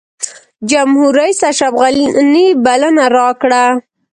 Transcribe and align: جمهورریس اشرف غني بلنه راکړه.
جمهورریس 0.69 1.39
اشرف 1.51 1.73
غني 2.15 2.47
بلنه 2.65 3.05
راکړه. 3.17 3.65